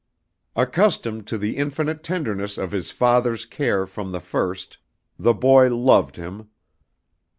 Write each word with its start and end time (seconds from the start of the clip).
Accustomed 0.55 1.27
to 1.27 1.37
the 1.37 1.57
infinite 1.57 2.01
tenderness 2.01 2.57
of 2.57 2.71
his 2.71 2.89
father's 2.89 3.45
care 3.45 3.85
from 3.85 4.11
the 4.11 4.19
first, 4.19 4.79
the 5.19 5.35
boy 5.35 5.67
loved 5.67 6.15
him. 6.15 6.49